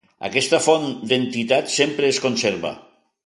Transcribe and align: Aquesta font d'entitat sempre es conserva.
Aquesta 0.27 0.59
font 0.67 0.87
d'entitat 1.11 1.69
sempre 1.75 2.11
es 2.15 2.21
conserva. 2.27 2.73